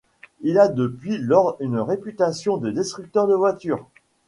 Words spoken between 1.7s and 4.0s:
réputation de destructeur de voiture.